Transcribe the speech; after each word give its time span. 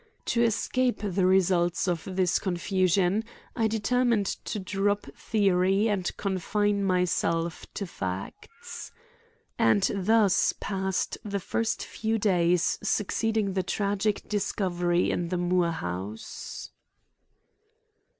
To 0.33 0.41
escape 0.41 1.01
the 1.03 1.27
results 1.27 1.87
of 1.87 2.01
this 2.15 2.39
confusion, 2.39 3.23
I 3.55 3.67
determined 3.67 4.25
to 4.45 4.57
drop 4.57 5.05
theory 5.15 5.87
and 5.89 6.11
confine 6.17 6.83
myself 6.83 7.71
to 7.75 7.85
facts. 7.85 8.91
And 9.59 9.91
thus 9.93 10.55
passed 10.59 11.19
the 11.23 11.39
first 11.39 11.85
few 11.85 12.17
days 12.17 12.79
succeeding 12.81 13.53
the 13.53 13.61
tragic 13.61 14.27
discovery 14.27 15.11
in 15.11 15.27
the 15.29 15.37
Moore 15.37 15.69
house. 15.69 16.71